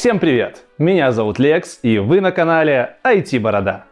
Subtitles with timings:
[0.00, 0.64] Всем привет!
[0.78, 3.84] Меня зовут Лекс, и вы на канале IT Борода.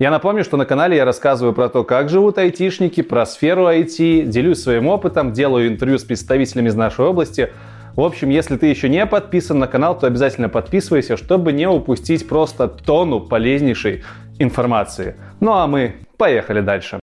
[0.00, 4.22] Я напомню, что на канале я рассказываю про то, как живут айтишники, про сферу IT,
[4.24, 7.52] делюсь своим опытом, делаю интервью с представителями из нашей области.
[7.94, 12.26] В общем, если ты еще не подписан на канал, то обязательно подписывайся, чтобы не упустить
[12.26, 14.02] просто тонну полезнейшей
[14.40, 15.14] информации.
[15.38, 16.98] Ну а мы поехали дальше.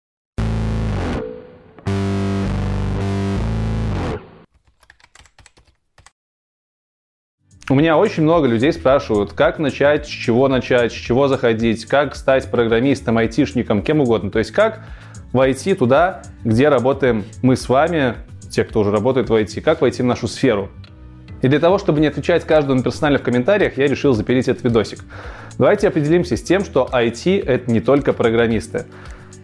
[7.71, 12.17] У меня очень много людей спрашивают, как начать, с чего начать, с чего заходить, как
[12.17, 14.31] стать программистом, айтишником, кем угодно.
[14.31, 14.81] То есть как
[15.35, 18.15] войти туда, где работаем мы с вами,
[18.51, 20.71] те, кто уже работает в IT, как войти в нашу сферу.
[21.43, 25.01] И для того, чтобы не отвечать каждому персонально в комментариях, я решил запилить этот видосик.
[25.59, 28.87] Давайте определимся с тем, что IT— это не только программисты.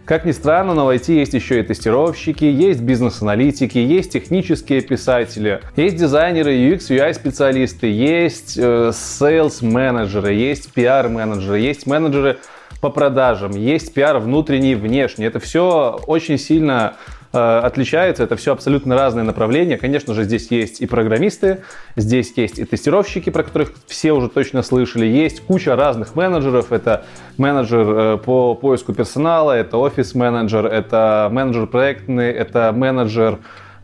[0.05, 5.63] Как ни странно, но в IT есть еще и тестировщики, есть бизнес-аналитики, есть технические писатели,
[5.77, 12.37] есть дизайнеры, UX, UI специалисты, есть э, sales менеджеры, есть PR менеджеры, есть менеджеры
[12.83, 15.25] по продажам, есть пиар внутренний и внешний.
[15.25, 16.97] Это все очень сильно
[17.35, 18.23] Э, отличаются.
[18.23, 19.77] Это все абсолютно разные направления.
[19.77, 21.63] Конечно же, здесь есть и программисты,
[21.97, 25.05] здесь есть и тестировщики, про которых все уже точно слышали.
[25.05, 26.71] Есть куча разных менеджеров.
[26.71, 33.41] Это менеджер э, по поиску персонала, это офис-менеджер, это менеджер проектный, это менеджер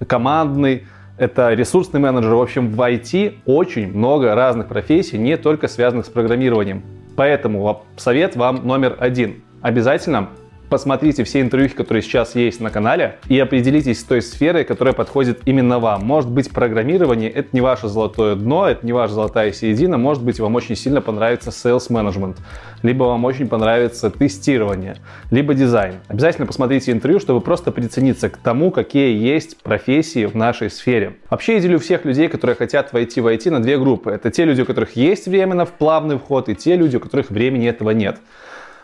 [0.06, 0.86] командный
[1.18, 2.32] это ресурсный менеджер.
[2.32, 6.82] В общем, в IT очень много разных профессий, не только связанных с программированием.
[7.16, 9.42] Поэтому совет вам номер один.
[9.60, 10.28] Обязательно
[10.70, 15.40] посмотрите все интервью, которые сейчас есть на канале, и определитесь с той сферой, которая подходит
[15.44, 16.06] именно вам.
[16.06, 20.38] Может быть, программирование— это не ваше золотое дно, это не ваша золотая середина, может быть,
[20.40, 22.36] вам очень сильно понравится sales management,
[22.82, 24.96] либо вам очень понравится тестирование,
[25.30, 25.96] либо дизайн.
[26.08, 31.16] Обязательно посмотрите интервью, чтобы просто прицениться к тому, какие есть профессии в нашей сфере.
[31.28, 34.12] Вообще, я делю всех людей, которые хотят войти в IT, на две группы.
[34.12, 37.30] Это те люди, у которых есть время на плавный вход, и те люди, у которых
[37.30, 38.18] времени этого нет.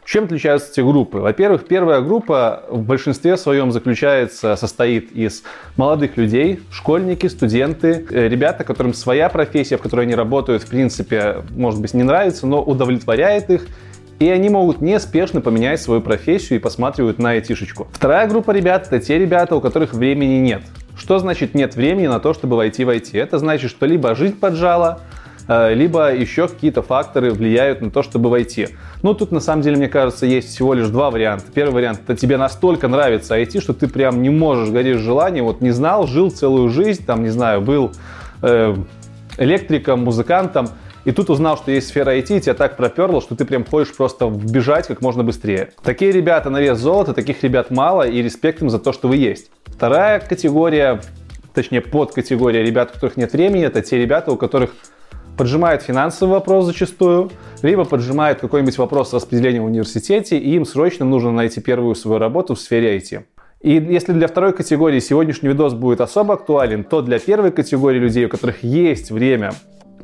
[0.06, 1.18] Чем отличаются эти группы?
[1.18, 5.42] Во-первых, первая группа в большинстве своем заключается, состоит из
[5.76, 11.38] молодых людей, школьники, студенты, э, ребята, которым своя профессия, в которой они работают, в принципе,
[11.50, 13.66] может быть, не нравится, но удовлетворяет их,
[14.20, 17.88] и они могут неспешно поменять свою профессию и посматривают на айтишечку.
[17.92, 20.62] Вторая группа ребят— это те ребята, у которых времени нет.
[20.96, 23.20] Что значит нет времени на то, чтобы войти в IT?
[23.20, 25.15] Это значит, что либо жить поджало, Э,
[25.48, 28.68] либо еще какие-то факторы влияют на то, чтобы войти.
[29.02, 31.46] Ну, тут на самом деле, мне кажется, есть всего лишь два варианта.
[31.54, 35.60] Первый вариант, это тебе настолько нравится IT, что ты прям не можешь, горишь желанием, вот
[35.60, 37.92] не знал, жил целую жизнь, там, не знаю, был
[38.42, 38.74] э,
[39.38, 40.68] электриком, музыкантом,
[41.04, 43.94] и тут узнал, что есть сфера IT, и тебя так проперло, что ты прям хочешь
[43.94, 45.70] просто вбежать как можно быстрее.
[45.84, 49.16] Такие ребята на вес золота, таких ребят мало, и респект им за то, что вы
[49.16, 49.52] есть.
[49.66, 51.00] Вторая категория,
[51.54, 54.72] точнее подкатегория ребят, у которых нет времени, это те ребята, у которых
[55.36, 57.30] поджимает финансовый вопрос зачастую,
[57.62, 62.18] либо поджимает какой-нибудь вопрос с распределением в университете, и им срочно нужно найти первую свою
[62.18, 63.24] работу в сфере IT.
[63.60, 68.26] И если для второй категории сегодняшний видос будет особо актуален, то для первой категории людей,
[68.26, 69.52] у которых есть время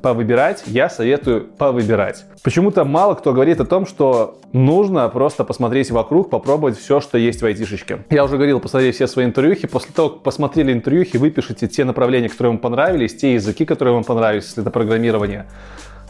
[0.03, 2.25] повыбирать, я советую повыбирать.
[2.43, 7.41] Почему-то мало кто говорит о том, что нужно просто посмотреть вокруг, попробовать все, что есть
[7.41, 8.05] в айтишечке.
[8.11, 9.69] Я уже говорил, посмотрите все свои интервьюхи.
[9.69, 14.05] После того, как посмотрели интервьюхи, выпишите те направления, которые вам понравились, те языки, которые вам
[14.05, 15.47] понравились, если это программирование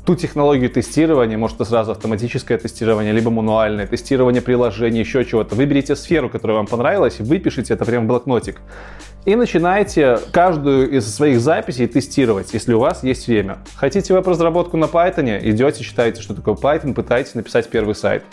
[0.04, 5.54] ту технологию тестирования, может это сразу автоматическое тестирование, либо мануальное тестирование приложения, еще чего-то.
[5.54, 8.60] Выберите сферу, которая вам понравилась, выпишите это прямо в блокнотик.
[9.24, 13.58] И начинайте каждую из своих записей тестировать, если у вас есть время.
[13.76, 18.24] Хотите веб-разработку на Python, идете, читаете, что такое Python, пытаетесь написать первый сайт.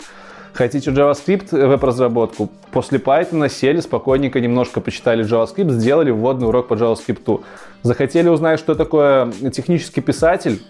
[0.52, 2.50] Хотите JavaScript веб-разработку?
[2.72, 7.44] После Python сели спокойненько, немножко почитали JavaScript, сделали вводный урок по JavaScript.
[7.84, 10.60] Захотели узнать, что такое технический писатель?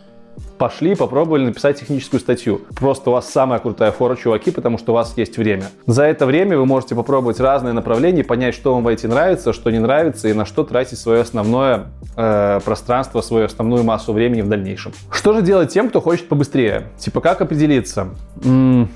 [0.59, 2.61] Пошли, попробовали написать техническую статью.
[2.79, 5.65] Просто у вас самая крутая фора, чуваки, потому что у вас есть время.
[5.87, 9.71] За это время вы можете попробовать разные направления, понять, что вам в IT нравится, что
[9.71, 11.87] не нравится и на что тратить свое основное
[12.17, 14.93] э, пространство, свою основную массу времени в дальнейшем.
[15.11, 16.89] Что же делать тем, кто хочет побыстрее?
[16.99, 18.09] Типа как определиться?
[18.45, 18.91] М-м-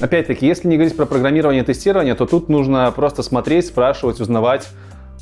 [0.00, 4.68] Опять-таки, если не говорить про программирование и тестирование, то тут нужно просто смотреть, спрашивать, узнавать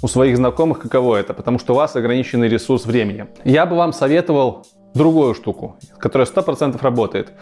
[0.02, 3.26] у своих знакомых, каково это, потому что у вас ограниченный ресурс времени.
[3.44, 7.32] Я бы вам советовал другую штуку, которая 100% работает.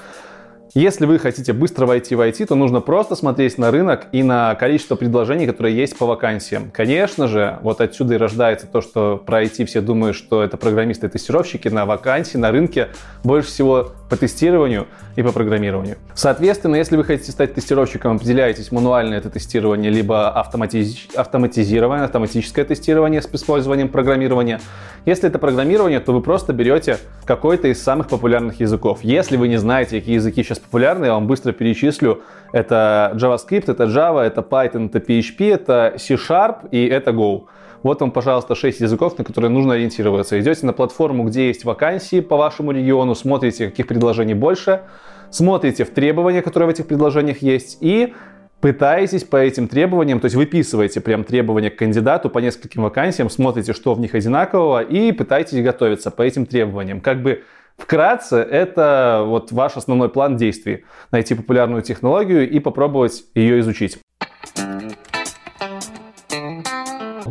[0.74, 4.54] Если вы хотите быстро войти в IT, то нужно просто смотреть на рынок и на
[4.54, 6.70] количество предложений, которые есть по вакансиям.
[6.72, 11.08] Конечно же, вот отсюда и рождается то, что про IT все думают, что это программисты
[11.08, 11.68] и тестировщики.
[11.68, 12.88] На вакансии, на рынке
[13.22, 15.96] больше всего по тестированию и по программированию.
[16.14, 21.08] Соответственно, если вы хотите стать тестировщиком, определяетесь мануальное это тестирование, либо автоматиз...
[21.16, 24.60] автоматизированное, автоматическое тестирование с использованием программирования.
[25.06, 28.98] Если это программирование, то вы просто берете какой-то из самых популярных языков.
[29.02, 32.20] Если вы не знаете, какие языки сейчас популярны, я вам быстро перечислю.
[32.52, 37.44] Это JavaScript, это Java, это Python, это PHP, это C-Sharp и это Go.
[37.82, 40.40] Вот вам, пожалуйста, 6 языков, на которые нужно ориентироваться.
[40.40, 44.82] Идете на платформу, где есть вакансии по вашему региону, смотрите, каких предложений больше,
[45.30, 48.14] смотрите в требования, которые в этих предложениях есть, и
[48.60, 53.72] пытаетесь по этим требованиям, то есть выписываете прям требования к кандидату по нескольким вакансиям, смотрите,
[53.72, 57.00] что в них одинакового, и пытаетесь готовиться по этим требованиям.
[57.00, 57.42] Как бы
[57.76, 60.84] Вкратце, это вот ваш основной план действий.
[61.10, 63.98] Найти популярную технологию и попробовать ее изучить.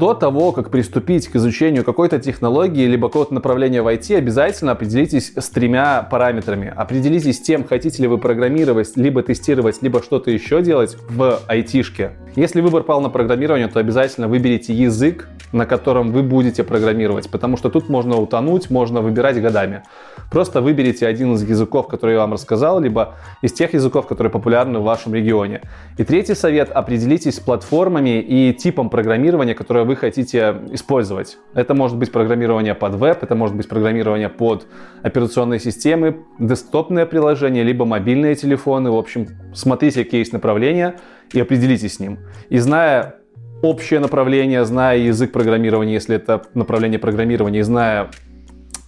[0.01, 5.31] До того, как приступить к изучению какой-то технологии либо какого-то направления в IT, обязательно определитесь
[5.37, 6.73] с тремя параметрами.
[6.75, 12.13] Определитесь с тем, хотите ли вы программировать, либо тестировать, либо что-то еще делать в IT-шке.
[12.35, 17.57] Если выбор пал на программирование, то обязательно выберите язык, на котором вы будете программировать, потому
[17.57, 19.83] что тут можно утонуть, можно выбирать годами.
[20.31, 24.79] Просто выберите один из языков, который я вам рассказал, либо из тех языков, которые популярны
[24.79, 25.61] в вашем регионе.
[25.97, 31.37] И третий совет, определитесь с платформами и типом программирования, которое вы хотите использовать.
[31.53, 34.67] Это может быть программирование под веб, это может быть программирование под
[35.03, 38.91] операционные системы, десктопные приложения, либо мобильные телефоны.
[38.91, 40.95] В общем, смотрите, какие есть направления
[41.33, 42.19] и определитесь с ним.
[42.49, 43.15] И зная
[43.61, 48.09] общее направление, зная язык программирования, если это направление программирования, и зная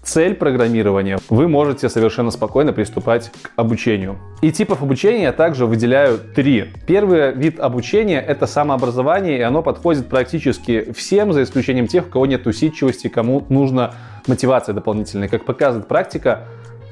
[0.04, 4.18] цель программирования, вы можете совершенно спокойно приступать к обучению.
[4.42, 6.66] И типов обучения я также выделяю три.
[6.86, 12.26] Первый вид обучения— это самообразование, и оно подходит практически всем, за исключением тех, у кого
[12.26, 13.94] нет усидчивости, кому нужна
[14.28, 15.28] мотивация дополнительная.
[15.30, 16.48] Как показывает практика,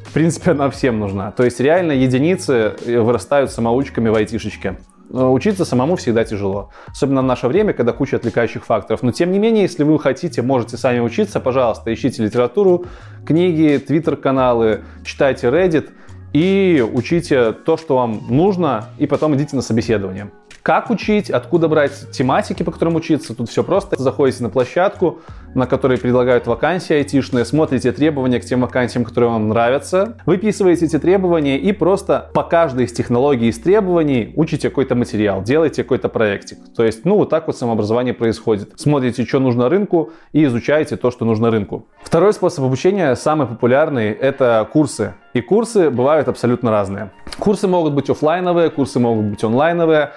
[0.06, 1.32] в принципе, она всем нужна.
[1.32, 4.78] То есть реально единицы вырастают самоучками в айтишечке.
[5.14, 6.70] Э, учиться самому всегда тяжело.
[6.88, 9.04] Особенно в наше время, когда куча отвлекающих факторов.
[9.04, 12.86] Но тем не менее, если вы хотите, можете сами учиться, пожалуйста, ищите литературу,
[13.26, 15.90] книги, твиттер-каналы, читайте Reddit
[16.34, 20.32] и учите то, что вам нужно, и потом идите на собеседование.
[20.64, 24.00] Как учить, откуда брать тематики, по которым учиться, тут все просто.
[24.00, 25.20] Заходите на площадку,
[25.56, 31.00] на которой предлагают вакансии айтишные, смотрите требования к тем вакансиям, которые вам нравятся, выписываете эти
[31.00, 36.60] требования и просто по каждой из технологий из требований учите какой-то материал, делаете какой-то проектик.
[36.76, 38.74] То есть, ну, вот так вот самообразование происходит.
[38.76, 41.88] Смотрите, что нужно рынку и изучаете то, что нужно рынку.
[42.04, 45.16] Второй способ обучения, самый популярный, это курсы.
[45.34, 47.12] И курсы бывают абсолютно разные.
[47.40, 50.12] Курсы могут быть офлайновые, курсы могут быть онлайновые,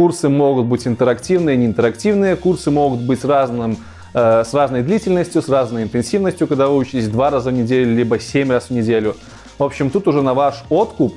[0.00, 2.34] Курсы могут быть интерактивные, неинтерактивные.
[2.34, 3.76] Курсы могут быть разным,
[4.14, 8.18] э, с разной длительностью, с разной интенсивностью, когда вы учитесь два раза в неделю, либо
[8.18, 9.14] семь раз в неделю.
[9.58, 11.16] В общем, тут уже на ваш откуп.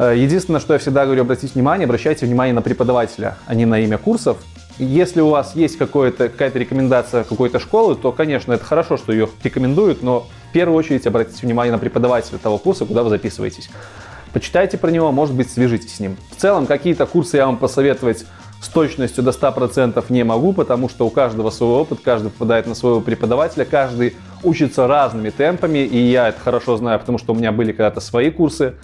[0.00, 3.78] Э, единственное, что я всегда говорю, обратите внимание, обращайте внимание на преподавателя, а не на
[3.78, 4.38] имя курсов.
[4.80, 10.02] Если у вас есть какая-то рекомендация какой-то школы, то, конечно, это хорошо, что ее рекомендуют,
[10.02, 13.70] но в первую очередь обратите внимание на преподавателя того курса, куда вы записываетесь.
[14.34, 16.16] Почитайте про него, может быть, свяжитесь с ним.
[16.32, 18.26] В целом, какие-то курсы я вам посоветовать
[18.60, 22.74] с точностью до 100% не могу, потому что у каждого свой опыт, каждый попадает на
[22.74, 27.52] своего преподавателя, каждый учится разными темпами, и я это хорошо знаю, потому что у меня
[27.52, 28.74] были когда-то свои курсы.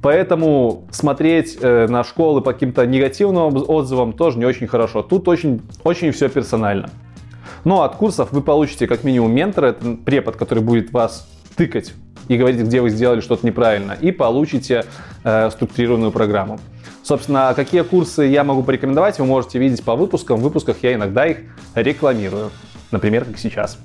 [0.00, 5.02] Поэтому смотреть э, на школы по каким-то негативным отзывам тоже не очень хорошо.
[5.02, 6.88] Тут очень, очень все персонально.
[7.64, 11.92] Но от курсов вы получите как минимум ментора, это препод, который будет вас тыкать
[12.28, 14.84] и говорить, где вы сделали что-то неправильно, и получите
[15.24, 16.58] э, структурированную программу.
[17.02, 20.40] Собственно, какие курсы я могу порекомендовать, вы можете видеть по выпускам.
[20.40, 21.38] В выпусках я иногда их
[21.74, 22.50] рекламирую.
[22.90, 23.78] Например, как сейчас.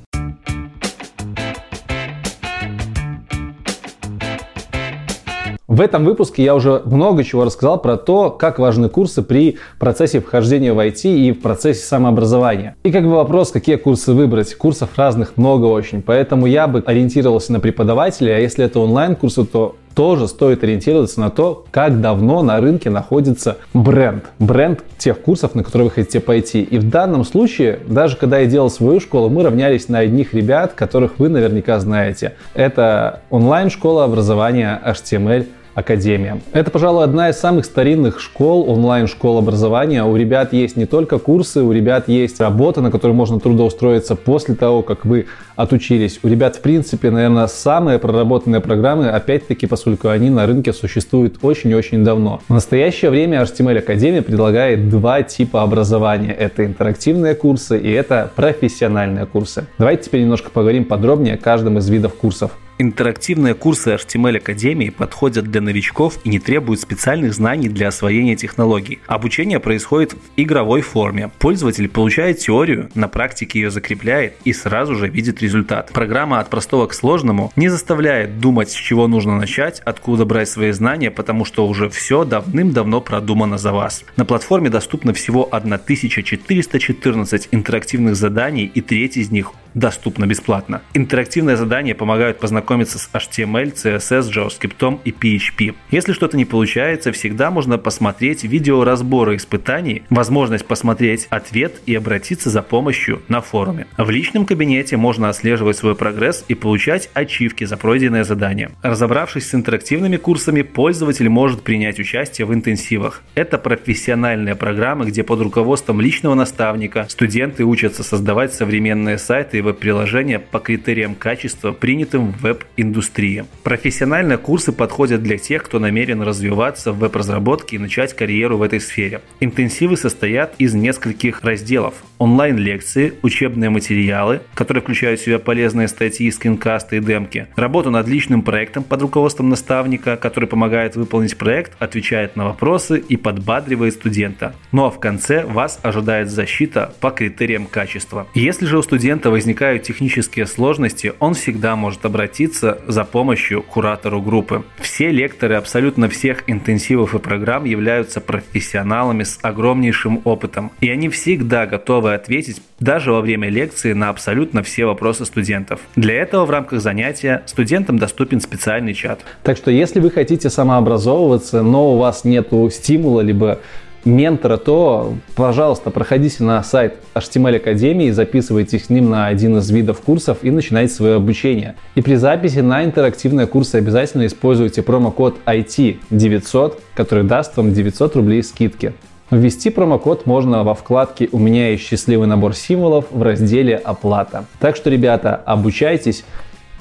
[5.70, 10.20] В этом выпуске я уже много чего рассказал про то, как важны курсы при процессе
[10.20, 12.76] вхождения в IT и в процессе самообразования.
[12.82, 14.56] И как бы вопрос, какие курсы выбрать.
[14.56, 19.76] Курсов разных много очень, поэтому я бы ориентировался на преподавателя, а если это онлайн-курсы, то
[19.94, 24.24] тоже стоит ориентироваться на то, как давно на рынке находится бренд.
[24.40, 26.64] Бренд тех курсов, на которые вы хотите пойти.
[26.64, 30.74] И в данном случае, даже когда я делал свою школу, мы равнялись на одних ребят,
[30.74, 32.34] которых вы наверняка знаете.
[32.56, 35.46] Это онлайн-школа образования HTML
[35.79, 36.41] Академия.
[36.51, 40.03] Это, пожалуй, одна из самых старинных школ, онлайн-школ образования.
[40.03, 44.55] У ребят есть не только курсы, у ребят есть работа, на которой можно трудоустроиться после
[44.55, 46.19] того, как вы отучились.
[46.21, 52.03] У ребят, в принципе, наверное, самые проработанные программы, опять-таки, поскольку они на рынке существуют очень-очень
[52.03, 52.41] давно.
[52.48, 56.33] В настоящее время HTML Академия предлагает два типа образования.
[56.33, 59.65] Это интерактивные курсы и это профессиональные курсы.
[59.77, 62.51] Давайте теперь немножко поговорим подробнее о каждом из видов курсов.
[62.81, 69.00] Интерактивные курсы HTML Академии подходят для новичков и не требуют специальных знаний для освоения технологий.
[69.05, 71.29] Обучение происходит в игровой форме.
[71.39, 75.91] Пользователь получает теорию, на практике ее закрепляет и сразу же видит результат.
[75.91, 80.71] Программа от простого к сложному не заставляет думать, с чего нужно начать, откуда брать свои
[80.71, 84.05] знания, потому что уже все давным-давно продумано за вас.
[84.15, 90.82] На платформе доступно всего 1414 интерактивных заданий и треть из них доступно бесплатно.
[90.94, 95.76] Интерактивные задания помогают познакомиться с HTML, CSS, JavaScript и PHP.
[95.92, 102.62] Если что-то не получается, всегда можно посмотреть видеоразборы испытаний, возможность посмотреть ответ и обратиться за
[102.62, 103.88] помощью на форуме.
[103.98, 108.72] В личном кабинете можно отслеживать свой прогресс и получать ачивки за пройденное задание.
[108.82, 113.22] Разобравшись с интерактивными курсами, пользователь может принять участие в интенсивах.
[113.36, 120.39] Это профессиональные программы, где под руководством личного наставника студенты учатся создавать современные сайты и веб-приложения
[120.39, 123.46] по критериям качества, принятым в веб-индустрии.
[123.63, 128.80] Профессиональные курсы подходят для тех, кто намерен развиваться в веб-разработке и начать карьеру в этой
[128.80, 129.22] сфере.
[129.39, 131.94] Интенсивы состоят из нескольких разделов.
[132.18, 138.42] Онлайн-лекции, учебные материалы, которые включают в себя полезные статьи, скринкасты и демки, работу над личным
[138.42, 144.56] проектом под руководством наставника, который помогает выполнить проект, отвечает на вопросы и подбадривает студента.
[144.72, 148.28] Ну а в конце вас ожидает защита по критериям качества.
[148.34, 154.22] Если же у студента возникает возникают технические сложности, он всегда может обратиться за помощью куратору
[154.22, 154.63] группы.
[154.79, 161.65] Все лекторы абсолютно всех интенсивов и программ являются профессионалами с огромнейшим опытом, и они всегда
[161.65, 165.79] готовы ответить даже во время лекции на абсолютно все вопросы студентов.
[165.96, 169.22] Для этого в рамках занятия студентам доступен специальный чат.
[169.41, 173.58] Так что если вы хотите самообразовываться, но у вас нет стимула либо
[174.06, 180.01] ментора, то, пожалуйста, проходите на сайт HTML Академии, записывайтесь с ним на один из видов
[180.01, 181.75] курсов и начинайте свое обучение.
[181.96, 188.44] И при записи на интерактивные курсы обязательно используйте промокод IT900, который даст вам 900 рублей
[188.44, 188.94] скидки.
[189.32, 194.46] Ввести промокод можно во вкладке «У меня есть счастливый набор символов» в разделе «Оплата».
[194.60, 196.24] Так что, ребята, обучайтесь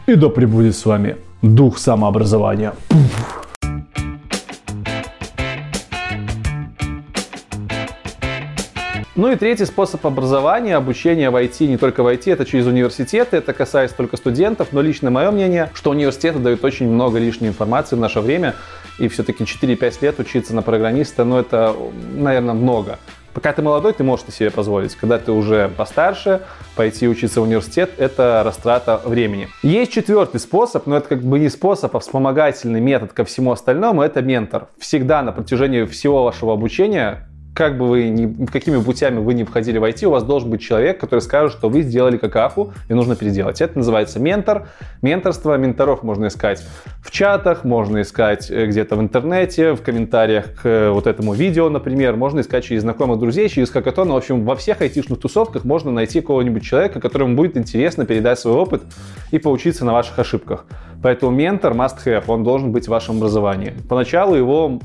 [0.06, 2.72] и да пребудет с вами дух самообразования.
[2.88, 3.37] Пуф.
[9.18, 13.38] Ну и третий способ образования, обучения в IT, не только в IT, это через университеты,
[13.38, 17.96] это касается только студентов, но лично мое мнение, что университеты дают очень много лишней информации
[17.96, 18.54] в наше время,
[19.00, 21.74] и все-таки 4-5 лет учиться на программиста, ну это,
[22.14, 23.00] наверное, много.
[23.34, 24.94] Пока ты молодой, ты можешь себе позволить.
[24.94, 26.42] Когда ты уже постарше,
[26.76, 29.48] пойти учиться в университет– это растрата времени.
[29.64, 34.02] Есть четвертый способ, но это как бы не способ, а вспомогательный метод ко всему остальному–
[34.04, 34.68] это ментор.
[34.78, 37.27] Всегда на протяжении всего вашего обучения
[37.58, 40.60] как бы вы ни, какими путями вы не входили в IT, у вас должен быть
[40.60, 43.60] человек, который скажет, что вы сделали какаху и нужно переделать.
[43.60, 44.68] Это называется ментор.
[45.02, 46.64] Менторство, менторов можно искать
[47.02, 51.68] в чатах, можно искать э, где-то в интернете, в комментариях к э, вот этому видео,
[51.68, 54.12] например, можно искать через знакомых друзей, через хакатон.
[54.12, 58.54] В общем, во всех айтишных тусовках можно найти кого-нибудь человека, которому будет интересно передать свой
[58.54, 58.82] опыт
[59.32, 60.64] и поучиться на ваших ошибках.
[61.02, 63.74] Поэтому ментор must have, он должен быть в вашем образовании.
[63.88, 64.78] Поначалу его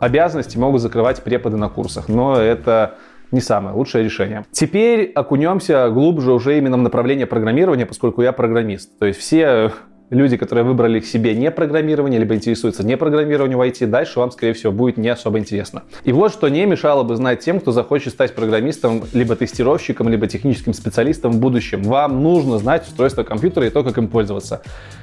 [0.00, 2.96] обязанности могут закрывать преподы на курсах, но это
[3.30, 4.44] не самое лучшее решение.
[4.50, 8.98] Теперь окунемся глубже уже именно в направление программирования, поскольку я программист.
[8.98, 9.72] То есть все
[10.10, 14.52] люди, которые выбрали себе не программирование, либо интересуются не программированием в IT, дальше вам, скорее
[14.52, 15.84] всего, будет не особо интересно.
[16.04, 20.26] И вот что не мешало бы знать тем, кто захочет стать программистом, либо тестировщиком, либо
[20.26, 21.82] техническим специалистом в будущем.
[21.82, 24.62] Вам нужно знать устройство компьютера и то, как им пользоваться.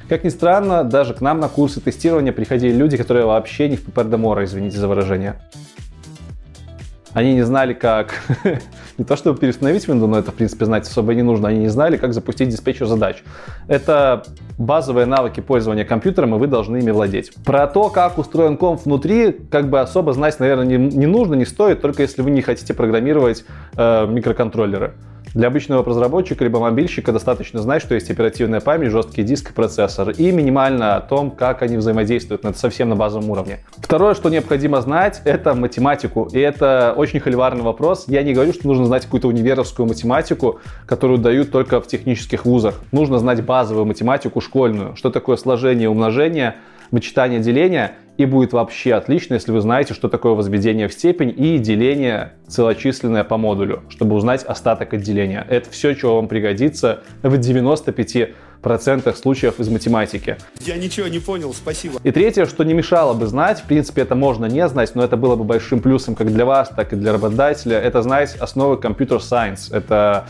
[0.10, 3.84] Как ни странно, даже к нам на курсы тестирования приходили люди, которые вообще не в
[3.84, 5.36] ППР извините за выражение.
[7.14, 8.22] Они не знали, как
[8.98, 11.50] не то чтобы переустановить Windows, но это, в принципе, знать особо не нужно.
[11.50, 13.24] Они не знали, как запустить диспетчер задач.
[13.68, 14.24] Это
[14.58, 17.32] базовые навыки пользования компьютером, и вы должны ими владеть.
[17.46, 21.46] Про то, как устроен комп внутри, как бы особо знать, наверное, не, не нужно, не
[21.46, 24.94] стоит, только если вы не хотите программировать э, микроконтроллеры.
[25.38, 30.10] Для обычного разработчика либо мобильщика достаточно знать, что есть оперативная память, жесткий диск и процессор,
[30.10, 33.60] и минимально о том, как они взаимодействуют, это совсем на базовом уровне.
[33.78, 38.06] Второе, что необходимо знать, это математику, и это очень холиварный вопрос.
[38.08, 42.82] Я не говорю, что нужно знать какую-то универовскую математику, которую дают только в технических вузах.
[42.92, 46.56] Нужно знать базовую математику школьную, что такое сложение, умножение,
[46.92, 51.60] вычитание, деление И будет вообще отлично, если вы знаете, что такое возведение в степень и
[51.60, 55.46] деление целочисленное по модулю, чтобы узнать остаток отделения.
[55.48, 58.30] Это все, чего вам пригодится в 95
[58.62, 60.38] процентах случаев из математики.
[60.62, 62.00] Я ничего не понял, спасибо.
[62.04, 65.16] И третье, что не мешало бы знать, в принципе, это можно не знать, но это
[65.16, 69.72] было бы большим плюсом как для вас, так и для работодателя, это знать основы компьютер-сайенс.
[69.72, 70.26] Это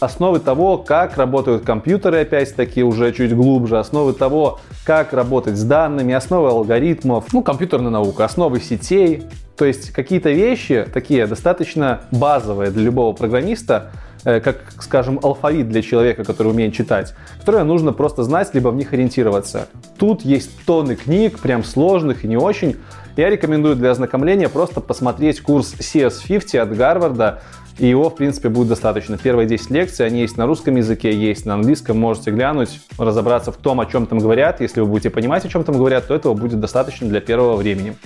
[0.00, 6.14] основы того, как работают компьютеры, опять-таки, уже чуть глубже, основы того, как работать с данными,
[6.14, 9.24] основы алгоритмов, ну, компьютерная наука, основы сетей.
[9.56, 13.92] То есть какие-то вещи такие достаточно базовые для любого программиста,
[14.24, 18.76] э, как, скажем, алфавит для человека, который умеет читать, которые нужно просто знать, либо в
[18.76, 19.68] них ориентироваться.
[19.96, 22.76] Тут есть тонны книг, прям сложных и не очень.
[23.16, 27.42] Я рекомендую для ознакомления просто посмотреть курс CS50 от Гарварда,
[27.78, 29.18] и его, в принципе, будет достаточно.
[29.18, 31.98] Первые 10 лекций, они есть на русском языке, есть на английском.
[31.98, 34.60] Можете глянуть, разобраться в том, о чем там говорят.
[34.60, 37.96] Если вы будете понимать, о чем там говорят, то этого будет достаточно для первого времени.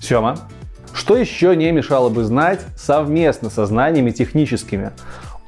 [0.00, 0.38] Сема.
[0.94, 4.92] Что еще не мешало бы знать совместно со знаниями техническими?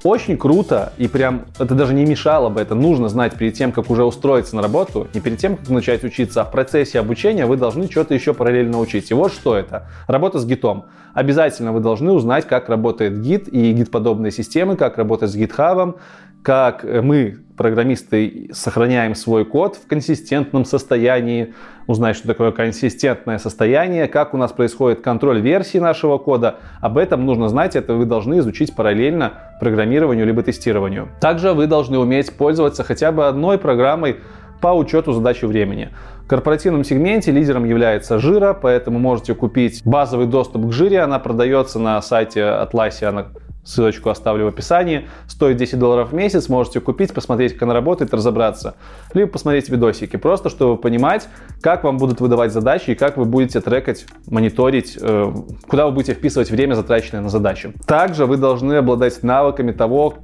[0.02, 3.90] Очень круто, и прям это даже не мешало бы, это нужно знать перед тем, как
[3.90, 7.58] уже устроиться на работу, не перед тем, как начать учиться, а в процессе обучения вы
[7.58, 9.10] должны что-то еще параллельно учить.
[9.10, 9.88] И вот что это.
[10.06, 10.86] Работа с гитом.
[11.12, 15.96] Обязательно вы должны узнать, как работает гид и гид-подобные системы, как работать с гитхабом,
[16.42, 21.52] как мы, программисты, сохраняем свой код в консистентном состоянии,
[21.86, 26.56] узнать, что такое консистентное состояние, как у нас происходит контроль версии нашего кода.
[26.80, 31.08] Об этом нужно знать, это вы должны изучить параллельно программированию либо тестированию.
[31.20, 34.16] Также вы должны уметь пользоваться хотя бы одной программой
[34.60, 35.90] по учету задачи времени.
[36.24, 41.00] В корпоративном сегменте лидером является Жира, поэтому можете купить базовый доступ к Жире.
[41.00, 43.26] Она продается на сайте Atlassian
[43.64, 45.08] Ссылочку оставлю в описании.
[45.28, 48.74] Стоит 10 долларов в месяц, можете купить, посмотреть, как она работает, разобраться.
[49.12, 51.28] Либо посмотреть видосики, просто чтобы понимать,
[51.60, 55.32] как вам будут выдавать задачи и как вы будете трекать, мониторить, э,
[55.68, 57.72] куда вы будете вписывать время, затраченное на задачу.
[57.86, 60.14] Также вы должны обладать навыками того,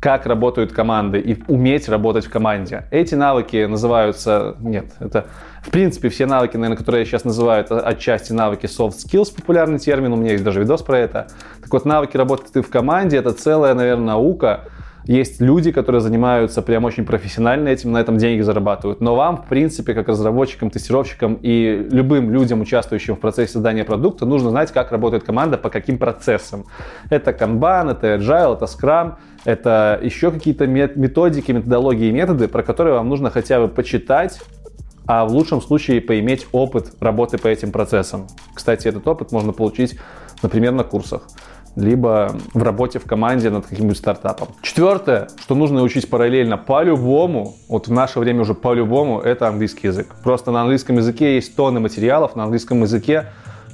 [0.00, 2.86] как работают команды и уметь работать в команде.
[2.90, 4.56] Эти навыки называются...
[4.60, 5.26] Нет, это...
[5.62, 9.78] В принципе, все навыки, наверное, которые я сейчас называю, это отчасти навыки soft skills, популярный
[9.78, 11.28] термин, у меня есть даже видос про это.
[11.60, 14.64] Так вот, навыки работы в команде— это целая, наверное, наука,
[15.04, 19.00] есть люди, которые занимаются прям очень профессионально этим, на этом деньги зарабатывают.
[19.00, 24.26] Но вам, в принципе, как разработчикам, тестировщикам и любым людям, участвующим в процессе создания продукта,
[24.26, 26.66] нужно знать, как работает команда, по каким процессам.
[27.08, 29.14] Это Kanban, это Agile, это Scrum,
[29.44, 34.38] это еще какие-то методики, методологии и методы, про которые вам нужно хотя бы почитать,
[35.06, 38.26] а в лучшем случае поиметь опыт работы по этим процессам.
[38.54, 39.98] Кстати, этот опыт можно получить,
[40.42, 41.26] например, на курсах
[41.76, 44.48] либо в работе в команде над каким-нибудь стартапом.
[44.62, 50.08] Четвертое, что нужно учить параллельно по-любому, вот в наше время уже по-любому, это английский язык.
[50.22, 53.26] Просто на английском языке есть тонны материалов, на английском языке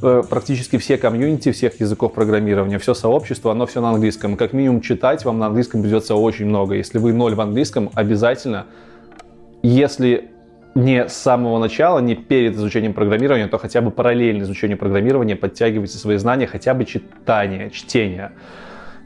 [0.02, 4.36] э, практически все комьюнити всех языков программирования, все сообщество, оно все на английском.
[4.36, 6.74] Как минимум читать вам на английском придется очень много.
[6.74, 8.66] Если вы ноль в английском, обязательно,
[9.62, 10.30] если
[10.76, 15.96] не с самого начала, не перед изучением программирования, то хотя бы параллельно изучению программирования подтягивайте
[15.96, 18.32] свои знания, хотя бы читание, чтение.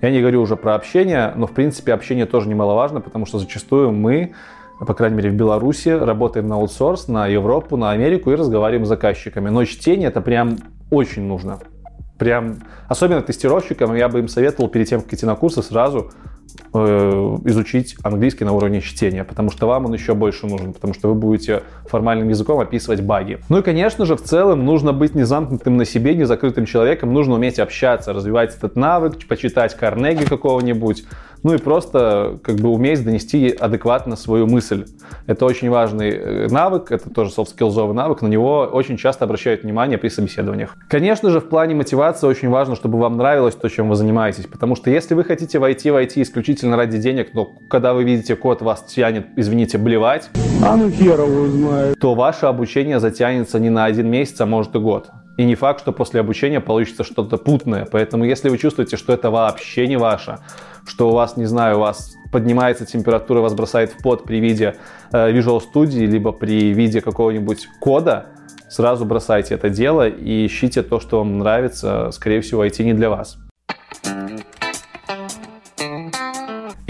[0.03, 3.93] Я не говорю уже про общение, но в принципе общение тоже немаловажно, потому что зачастую
[3.93, 4.33] мы,
[4.81, 8.89] по крайней мере в Беларуси, работаем на аутсорс, на Европу, на Америку и разговариваем с
[8.89, 9.49] заказчиками.
[9.49, 10.59] Но чтение это прям
[10.91, 11.61] очень нужно.
[12.19, 16.11] Прям, особенно тестировщикам, я бы им советовал перед тем, как идти на курсы, сразу
[16.73, 21.15] изучить английский на уровне чтения, потому что вам он еще больше нужен, потому что вы
[21.15, 23.41] будете формальным языком описывать баги.
[23.49, 27.13] Ну и, конечно же, в целом нужно быть не замкнутым на себе, не закрытым человеком,
[27.13, 31.05] нужно уметь общаться, развивать этот навык, почитать Карнеги какого-нибудь,
[31.43, 34.87] ну и просто как бы уметь донести адекватно свою мысль.
[35.27, 39.99] Это очень важный э, навык, это тоже софт-скиллзовый навык, на него очень часто обращают внимание
[39.99, 40.77] при собеседованиях.
[40.89, 44.77] Конечно же, в плане мотивации очень важно, чтобы вам нравилось то, чем вы занимаетесь, потому
[44.77, 48.63] что если вы хотите войти в IT исключительно ради денег, но когда вы видите код,
[48.63, 50.31] вас тянет, извините, блевать,
[50.65, 54.79] а ну хера знает, то ваше обучение затянется не на один месяц, а может и
[54.79, 55.11] год.
[55.37, 57.87] И не факт, что после обучения получится что-то путное.
[57.91, 60.39] Поэтому если вы чувствуете, что это вообще не ваше,
[60.87, 64.77] что у вас, не знаю, у вас поднимается температура, вас бросает в пот при виде
[65.13, 68.27] э, Visual Studio, либо при виде какого-нибудь кода,
[68.69, 72.11] сразу бросайте это дело и ищите то, что вам нравится.
[72.13, 73.39] Скорее всего, IT не для вас.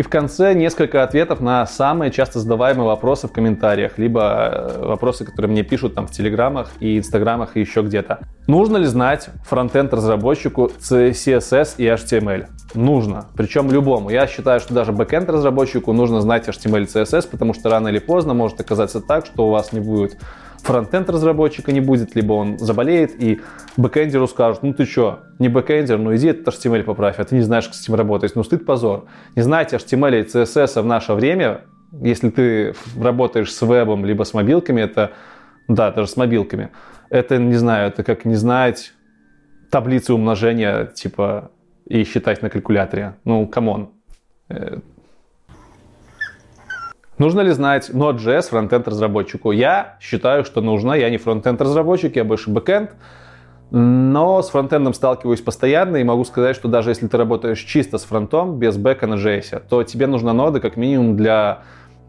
[0.00, 5.26] И в конце несколько ответов на самые часто задаваемые вопросы в комментариях, либо э, вопросы,
[5.26, 8.20] которые мне пишут там в телеграмах и инстаграмах и еще где-то.
[8.46, 12.46] Нужно ли знать фронтенд разработчику CSS и HTML?
[12.72, 14.08] Нужно, причем любому.
[14.08, 17.98] Я считаю, что даже бэкенд разработчику нужно знать HTML и CSS, потому что рано или
[17.98, 20.16] поздно может оказаться так, что у вас не будет
[20.62, 23.40] фронтенд разработчика не будет, либо он заболеет, и
[23.76, 27.42] бэкэндеру скажут, ну ты что, не бэкэндер, ну иди этот HTML поправь, а ты не
[27.42, 28.34] знаешь, как с этим работать.
[28.36, 29.06] Ну стыд позор.
[29.36, 31.62] Не знать HTML и CSS в наше время,
[32.00, 35.12] если ты работаешь с вебом, либо с мобилками, это,
[35.68, 36.70] да, даже с мобилками,
[37.08, 38.92] это, не знаю, это как не знать
[39.70, 41.50] таблицы умножения, типа,
[41.86, 43.16] и считать на калькуляторе.
[43.24, 43.90] Ну, come on.
[47.20, 49.50] Нужно ли знать Node.js фронтенд разработчику?
[49.50, 50.94] Я считаю, что нужно.
[50.94, 52.92] Я не фронтенд разработчик, я больше бэкенд.
[53.70, 58.04] Но с фронтендом сталкиваюсь постоянно и могу сказать, что даже если ты работаешь чисто с
[58.04, 61.58] фронтом, без бэка на JS, то тебе нужна нода как минимум для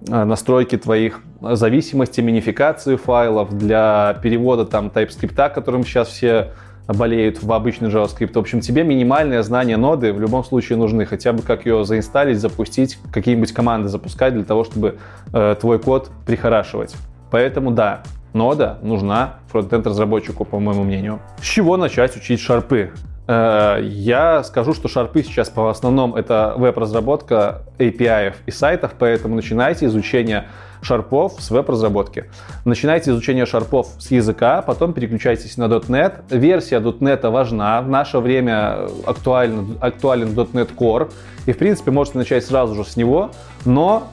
[0.08, 6.54] э, настройки твоих зависимостей, минификации файлов, для перевода там TypeScript, которым сейчас все
[6.94, 8.34] болеют в обычный JavaScript.
[8.34, 11.06] В общем, тебе минимальное знание ноды в любом случае нужны.
[11.06, 14.98] Хотя бы как ее заинсталить, запустить, какие-нибудь команды запускать для того, чтобы
[15.34, 16.96] э, твой код прихорашивать.
[17.30, 21.20] Поэтому да, нода нужна фронтенд-разработчику, по моему мнению.
[21.42, 22.92] С чего начать учить шарпы?
[23.28, 29.86] Э, я скажу, что шарпы сейчас по основном это веб-разработка API и сайтов, поэтому начинайте
[29.86, 30.48] изучение
[30.82, 32.26] шарпов с веб-разработки.
[32.66, 36.22] Начинайте изучение шарпов с языка, потом переключайтесь на .NET.
[36.30, 37.82] Версия .NET важна.
[37.82, 41.12] В наше время актуален, актуален .NET Core.
[41.46, 43.32] И, в принципе, можете начать сразу же с него,
[43.66, 44.08] но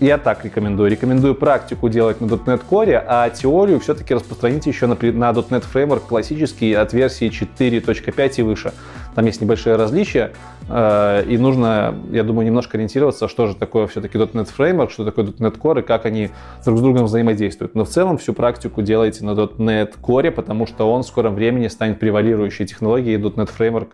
[0.00, 0.90] я так рекомендую.
[0.90, 6.74] Рекомендую практику делать на .NET Core, а теорию все-таки распространите еще на .NET Framework классический
[6.74, 8.72] от версии 4.5 и выше.
[9.14, 10.32] Там есть небольшие различия,
[10.68, 15.24] э, и нужно, я думаю, немножко ориентироваться, что же такое все-таки .NET Framework, что такое
[15.26, 16.30] .NET Core и как они
[16.64, 17.74] друг с другом взаимодействуют.
[17.74, 21.68] Но в целом всю практику делайте на .NET Core, потому что он в скором времени
[21.68, 23.88] станет превалирующей технологией, и .NET Framework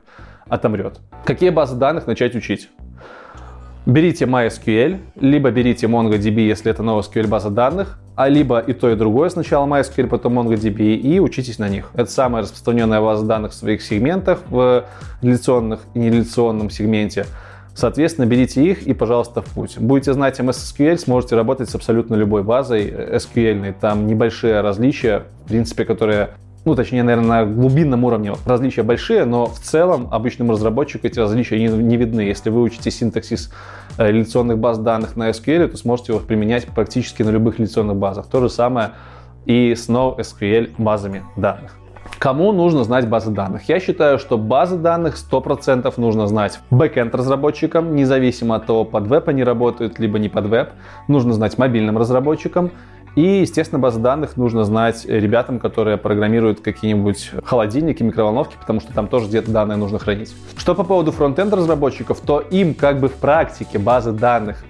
[0.48, 0.98] отомрет.
[1.24, 2.68] Какие базы данных начать учить?
[3.84, 8.94] Берите MySQL, либо берите MongoDB, если это NoSQL база данных, а либо и то, и
[8.94, 9.28] другое.
[9.28, 11.90] Сначала MySQL, потом MongoDB, и учитесь на них.
[11.94, 14.84] Это самая распространенная база данных в своих сегментах, в
[15.20, 17.26] реляционных и нереляционном сегменте.
[17.74, 19.78] Соответственно, берите их и, пожалуйста, в путь.
[19.78, 23.74] Будете знать MS SQL, сможете работать с абсолютно любой базой SQL.
[23.80, 26.30] Там небольшие различия, в принципе, которые
[26.64, 31.58] ну, точнее, наверное, на глубинном уровне различия большие, но в целом обычному разработчику эти различия
[31.58, 32.20] не, не видны.
[32.20, 33.52] Если вы учите синтаксис
[33.98, 38.26] э, реляционных баз данных на SQL, то сможете его применять практически на любых реляционных базах.
[38.28, 38.92] То же самое
[39.44, 41.76] и с NoSQL базами данных.
[42.18, 43.68] Кому нужно знать базы данных?
[43.68, 49.28] Я считаю, что базы данных 100% нужно знать бэкенд разработчикам, независимо от того, под веб
[49.28, 50.70] они работают, либо не под веб.
[51.08, 52.70] Нужно знать мобильным разработчикам
[53.14, 59.06] и, естественно, базы данных нужно знать ребятам, которые программируют какие-нибудь холодильники, микроволновки, потому что там
[59.06, 60.34] тоже где-то данные нужно хранить.
[60.56, 64.64] Что по поводу фронтенд разработчиков, то им как бы в практике базы данных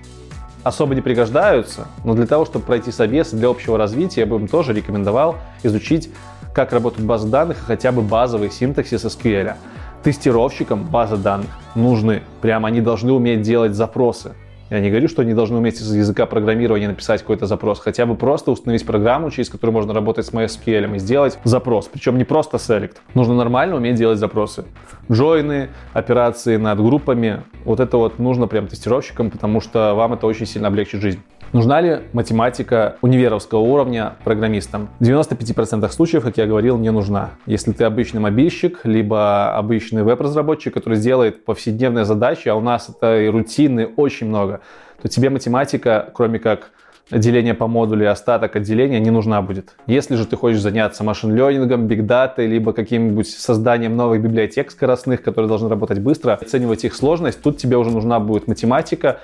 [0.64, 4.48] особо не пригождаются, но для того, чтобы пройти собес для общего развития, я бы им
[4.48, 6.10] тоже рекомендовал изучить,
[6.54, 9.54] как работают базы данных и хотя бы базовый синтаксис SQL.
[10.02, 12.22] Тестировщикам базы данных нужны.
[12.40, 14.32] Прямо они должны уметь делать запросы.
[14.72, 18.14] Я не говорю, что они должны уметь из языка программирования написать какой-то запрос, хотя бы
[18.14, 21.90] просто установить программу, через которую можно работать с MySQL и сделать запрос.
[21.92, 22.96] Причем не просто select.
[23.12, 24.64] Нужно нормально уметь делать запросы.
[25.10, 30.46] Джойны, операции над группами, вот это вот нужно прям тестировщикам, потому что вам это очень
[30.46, 31.20] сильно облегчит жизнь.
[31.52, 34.88] Нужна ли математика универовского уровня программистам?
[35.00, 37.32] В 95% случаев, как я говорил, не нужна.
[37.44, 43.20] Если ты обычный мобильщик, либо обычный веб-разработчик, который делает повседневные задачи, а у нас это
[43.20, 44.62] и рутины очень много,
[45.02, 46.70] то тебе математика, кроме как
[47.10, 49.74] деление по модулю и остаток отделения не нужна будет.
[49.86, 55.22] Если же ты хочешь заняться machine learning ом, бигдатой, либо каким-нибудь созданием новых библиотек скоростных,
[55.22, 59.20] которые должны работать быстро, оценивать их сложность, тут тебе уже нужна будет математика,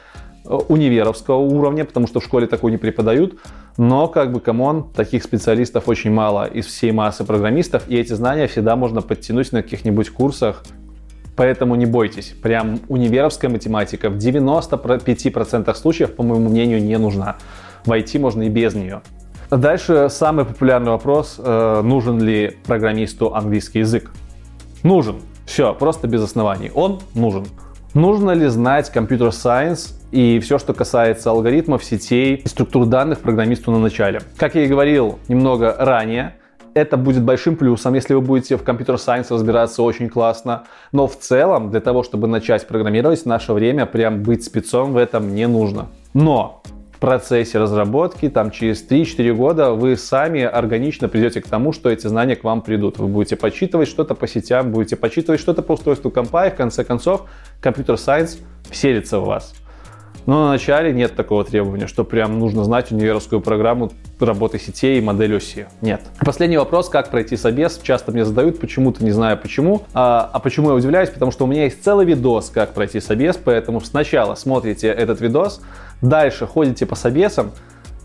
[0.49, 3.39] универовского уровня, потому что в школе такую не преподают.
[3.77, 8.13] Но, как бы, come on, таких специалистов очень мало из всей массы программистов, и эти
[8.15, 10.65] знания всегда можно подтянуть на каких-нибудь курсах.
[11.37, 17.37] Поэтому не бойтесь, прям универовская математика в 95% случаев, по моему мнению, не нужна.
[17.85, 19.03] Войти можно и без нее.
[19.51, 24.11] Дальше самый популярный вопрос, э, нужен ли программисту английский язык?
[24.83, 25.17] Нужен.
[25.47, 26.71] Все, просто без оснований.
[26.75, 27.47] Он нужен.
[27.95, 33.71] Нужно ли знать компьютер сайенс и все, что касается алгоритмов, сетей и структур данных программисту
[33.71, 34.21] на начале?
[34.37, 36.37] Как я и говорил немного ранее,
[36.75, 40.64] это будет большим плюсом, если вы будете в компьютер сайенс разбираться очень классно.
[40.92, 44.97] Но в целом, для того, чтобы начать программировать в наше время, прям быть спецом в
[44.97, 45.88] этом не нужно.
[46.14, 51.90] Но в процессе разработки, там через 3-4 года вы сами органично придете к тому, что
[51.90, 52.99] эти знания к вам придут.
[52.99, 56.83] Вы будете почитывать что-то по сетям, будете почитывать что-то по устройству компа, и в конце
[56.85, 57.29] концов
[57.61, 58.38] компьютер сайенс
[58.71, 59.55] вселится в вас.
[60.26, 65.00] Но на начале нет такого требования, что прям нужно знать универскую программу работы сетей и
[65.00, 65.66] модель оси.
[65.81, 66.02] Нет.
[66.20, 69.83] Последний вопрос, как пройти собес, часто мне задают, почему-то не знаю почему.
[69.94, 71.11] А, а почему я удивляюсь?
[71.11, 75.61] Потому что у меня есть целый видос, как пройти собес, поэтому сначала смотрите этот видос,
[76.02, 77.52] дальше ходите по собесам,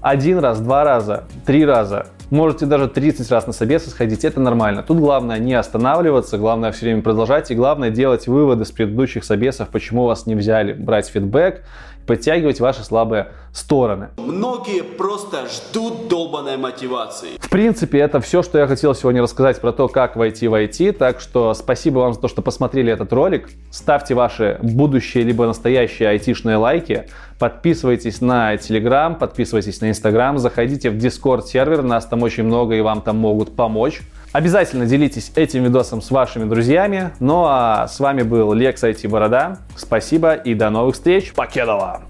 [0.02, 4.84] один раз, два раза, три раза, можете даже 30 раз на собесы сходить, это нормально.
[4.84, 9.70] Тут главное не останавливаться, главное все время продолжать и главное делать выводы с предыдущих собесов,
[9.70, 11.64] почему вас не взяли, брать фидбэк,
[12.06, 14.10] подтягивать ваши слабые стороны.
[14.18, 17.38] Многие просто ждут долбанной мотивации.
[17.40, 20.94] В принципе, это все, что я хотел сегодня рассказать про то, как войти в IT.
[20.94, 23.50] Так что спасибо вам за то, что посмотрели этот ролик.
[23.72, 27.08] Ставьте ваши будущие либо настоящие айтишные лайки.
[27.38, 32.82] Подписывайтесь на Telegram, подписывайтесь на Instagram, заходите в Discord сервер, нас там очень много и
[32.82, 34.02] вам там могут помочь.
[34.34, 37.10] Обязательно делитесь этим видосом с вашими друзьями.
[37.20, 39.58] Ну а с вами был Лекс IT Борода.
[39.76, 41.34] Спасибо и до новых встреч.
[41.34, 42.04] Покедова!